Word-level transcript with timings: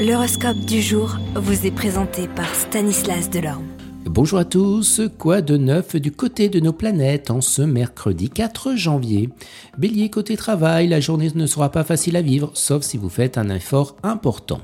L'horoscope 0.00 0.60
du 0.60 0.80
jour 0.80 1.18
vous 1.34 1.66
est 1.66 1.70
présenté 1.70 2.26
par 2.26 2.54
Stanislas 2.54 3.28
Delorme. 3.28 3.66
Bonjour 4.06 4.38
à 4.38 4.46
tous, 4.46 5.02
quoi 5.18 5.42
de 5.42 5.58
neuf 5.58 5.94
du 5.94 6.10
côté 6.10 6.48
de 6.48 6.58
nos 6.58 6.72
planètes 6.72 7.30
en 7.30 7.42
ce 7.42 7.60
mercredi 7.60 8.30
4 8.30 8.76
janvier? 8.76 9.28
Bélier 9.76 10.08
côté 10.08 10.38
travail, 10.38 10.88
la 10.88 11.00
journée 11.00 11.28
ne 11.34 11.44
sera 11.44 11.70
pas 11.70 11.84
facile 11.84 12.16
à 12.16 12.22
vivre, 12.22 12.50
sauf 12.54 12.82
si 12.82 12.96
vous 12.96 13.10
faites 13.10 13.36
un 13.36 13.50
effort 13.50 13.96
important. 14.02 14.62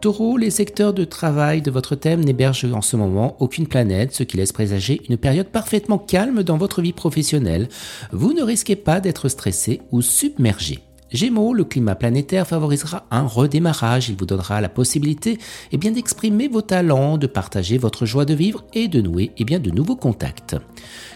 Taureau, 0.00 0.36
les 0.36 0.50
secteurs 0.50 0.94
de 0.94 1.04
travail 1.04 1.60
de 1.60 1.72
votre 1.72 1.96
thème 1.96 2.24
n'hébergent 2.24 2.72
en 2.72 2.80
ce 2.80 2.94
moment 2.94 3.36
aucune 3.40 3.66
planète, 3.66 4.14
ce 4.14 4.22
qui 4.22 4.36
laisse 4.36 4.52
présager 4.52 5.00
une 5.08 5.16
période 5.16 5.48
parfaitement 5.48 5.98
calme 5.98 6.44
dans 6.44 6.56
votre 6.56 6.82
vie 6.82 6.92
professionnelle. 6.92 7.68
Vous 8.12 8.32
ne 8.32 8.44
risquez 8.44 8.76
pas 8.76 9.00
d'être 9.00 9.28
stressé 9.28 9.80
ou 9.90 10.02
submergé. 10.02 10.87
Gémeaux, 11.10 11.54
le 11.54 11.64
climat 11.64 11.94
planétaire 11.94 12.46
favorisera 12.46 13.06
un 13.10 13.26
redémarrage. 13.26 14.10
Il 14.10 14.16
vous 14.16 14.26
donnera 14.26 14.60
la 14.60 14.68
possibilité 14.68 15.38
eh 15.72 15.78
d'exprimer 15.78 16.48
vos 16.48 16.60
talents, 16.60 17.16
de 17.16 17.26
partager 17.26 17.78
votre 17.78 18.04
joie 18.04 18.26
de 18.26 18.34
vivre 18.34 18.64
et 18.74 18.88
de 18.88 19.00
nouer 19.00 19.32
eh 19.38 19.44
bien, 19.44 19.58
de 19.58 19.70
nouveaux 19.70 19.96
contacts. 19.96 20.56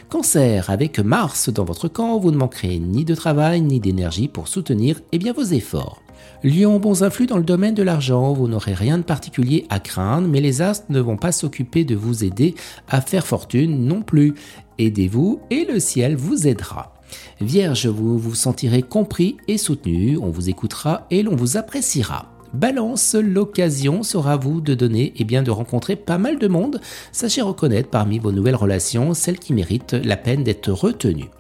Cancer, 0.08 0.70
avec 0.70 0.98
Mars 0.98 1.50
dans 1.50 1.64
votre 1.64 1.88
camp, 1.88 2.18
vous 2.18 2.30
ne 2.30 2.36
manquerez 2.36 2.78
ni 2.78 3.04
de 3.04 3.14
travail 3.14 3.60
ni 3.60 3.80
d'énergie 3.80 4.28
pour 4.28 4.48
soutenir 4.48 5.00
eh 5.12 5.18
vos 5.30 5.42
efforts. 5.42 6.02
Lion, 6.42 6.78
bons 6.78 7.02
influx 7.02 7.26
dans 7.26 7.36
le 7.36 7.44
domaine 7.44 7.74
de 7.74 7.82
l'argent, 7.82 8.32
vous 8.32 8.48
n'aurez 8.48 8.74
rien 8.74 8.98
de 8.98 9.02
particulier 9.02 9.66
à 9.70 9.78
craindre, 9.78 10.26
mais 10.26 10.40
les 10.40 10.60
astres 10.62 10.86
ne 10.88 11.00
vont 11.00 11.16
pas 11.16 11.32
s'occuper 11.32 11.84
de 11.84 11.94
vous 11.94 12.24
aider 12.24 12.54
à 12.88 13.00
faire 13.00 13.26
fortune 13.26 13.84
non 13.86 14.02
plus. 14.02 14.34
Aidez-vous 14.78 15.40
et 15.50 15.64
le 15.64 15.78
ciel 15.78 16.16
vous 16.16 16.46
aidera. 16.46 16.94
Vierge, 17.40 17.86
vous 17.86 18.18
vous 18.18 18.34
sentirez 18.34 18.82
compris 18.82 19.36
et 19.48 19.58
soutenu, 19.58 20.18
on 20.18 20.30
vous 20.30 20.48
écoutera 20.48 21.06
et 21.10 21.22
l'on 21.22 21.36
vous 21.36 21.56
appréciera. 21.56 22.32
Balance, 22.54 23.14
l'occasion 23.14 24.02
sera 24.02 24.36
vous 24.36 24.60
de 24.60 24.74
donner 24.74 25.14
et 25.16 25.24
bien 25.24 25.42
de 25.42 25.50
rencontrer 25.50 25.96
pas 25.96 26.18
mal 26.18 26.38
de 26.38 26.48
monde. 26.48 26.80
Sachez 27.10 27.40
reconnaître 27.40 27.88
parmi 27.88 28.18
vos 28.18 28.30
nouvelles 28.30 28.56
relations 28.56 29.14
celles 29.14 29.38
qui 29.38 29.54
méritent 29.54 29.94
la 29.94 30.18
peine 30.18 30.44
d'être 30.44 30.70
retenues. 30.70 31.30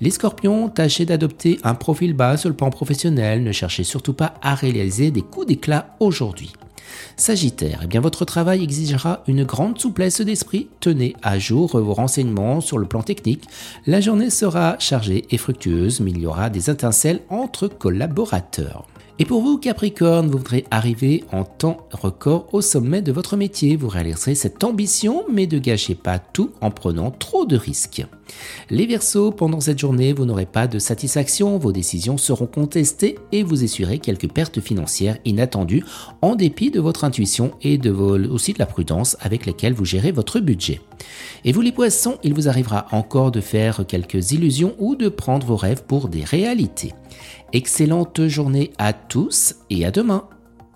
Les 0.00 0.10
scorpions, 0.10 0.68
tâchez 0.68 1.04
d'adopter 1.04 1.58
un 1.62 1.74
profil 1.74 2.14
bas 2.14 2.36
sur 2.36 2.48
le 2.48 2.56
plan 2.56 2.70
professionnel, 2.70 3.42
ne 3.42 3.52
cherchez 3.52 3.84
surtout 3.84 4.14
pas 4.14 4.34
à 4.42 4.54
réaliser 4.54 5.10
des 5.10 5.22
coups 5.22 5.46
d'éclat 5.46 5.94
aujourd'hui. 6.00 6.52
Sagittaire, 7.16 7.80
eh 7.84 7.86
bien 7.86 8.00
votre 8.00 8.24
travail 8.24 8.62
exigera 8.62 9.22
une 9.26 9.44
grande 9.44 9.78
souplesse 9.78 10.20
d'esprit. 10.20 10.68
Tenez 10.80 11.14
à 11.22 11.38
jour 11.38 11.78
vos 11.78 11.94
renseignements 11.94 12.60
sur 12.60 12.78
le 12.78 12.86
plan 12.86 13.02
technique. 13.02 13.44
La 13.86 14.00
journée 14.00 14.30
sera 14.30 14.76
chargée 14.78 15.24
et 15.30 15.38
fructueuse, 15.38 16.00
mais 16.00 16.10
il 16.10 16.20
y 16.20 16.26
aura 16.26 16.50
des 16.50 16.70
étincelles 16.70 17.22
entre 17.30 17.68
collaborateurs. 17.68 18.86
Et 19.18 19.24
pour 19.24 19.40
vous, 19.40 19.56
Capricorne, 19.56 20.26
vous 20.26 20.36
voudrez 20.36 20.66
arriver 20.70 21.24
en 21.32 21.44
temps 21.44 21.88
record 21.90 22.52
au 22.52 22.60
sommet 22.60 23.00
de 23.00 23.12
votre 23.12 23.38
métier. 23.38 23.74
Vous 23.74 23.88
réaliserez 23.88 24.34
cette 24.34 24.62
ambition, 24.62 25.24
mais 25.32 25.46
ne 25.46 25.58
gâchez 25.58 25.94
pas 25.94 26.18
tout 26.18 26.50
en 26.60 26.70
prenant 26.70 27.10
trop 27.10 27.46
de 27.46 27.56
risques. 27.56 28.04
Les 28.70 28.86
Verseaux, 28.86 29.30
pendant 29.30 29.60
cette 29.60 29.78
journée, 29.78 30.12
vous 30.12 30.24
n'aurez 30.24 30.46
pas 30.46 30.66
de 30.66 30.78
satisfaction, 30.78 31.58
vos 31.58 31.72
décisions 31.72 32.18
seront 32.18 32.46
contestées 32.46 33.18
et 33.32 33.42
vous 33.42 33.62
essuierez 33.62 33.98
quelques 33.98 34.30
pertes 34.30 34.60
financières 34.60 35.18
inattendues 35.24 35.84
en 36.22 36.34
dépit 36.34 36.70
de 36.70 36.80
votre 36.80 37.04
intuition 37.04 37.52
et 37.62 37.78
de 37.78 37.90
aussi 37.90 38.52
de 38.52 38.58
la 38.58 38.66
prudence 38.66 39.16
avec 39.20 39.46
laquelle 39.46 39.74
vous 39.74 39.84
gérez 39.84 40.12
votre 40.12 40.40
budget. 40.40 40.80
Et 41.44 41.52
vous 41.52 41.60
les 41.60 41.72
poissons, 41.72 42.18
il 42.24 42.34
vous 42.34 42.48
arrivera 42.48 42.86
encore 42.90 43.30
de 43.30 43.40
faire 43.40 43.86
quelques 43.86 44.32
illusions 44.32 44.74
ou 44.78 44.96
de 44.96 45.08
prendre 45.08 45.46
vos 45.46 45.56
rêves 45.56 45.84
pour 45.86 46.08
des 46.08 46.24
réalités. 46.24 46.92
Excellente 47.52 48.26
journée 48.26 48.72
à 48.78 48.92
tous 48.92 49.54
et 49.70 49.84
à 49.84 49.90
demain. 49.90 50.28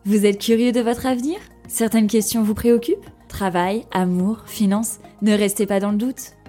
Vous 0.05 0.25
êtes 0.25 0.41
curieux 0.41 0.73
de 0.73 0.81
votre 0.81 1.07
avenir? 1.07 1.39
Certaines 1.69 2.07
questions 2.07 2.43
vous 2.43 2.55
préoccupent? 2.55 3.11
Travail, 3.29 3.85
amour, 3.93 4.45
finances? 4.47 4.99
Ne 5.23 5.33
restez 5.33 5.67
pas 5.67 5.81
dans 5.81 5.93
le 5.93 5.99
doute. 5.99 6.40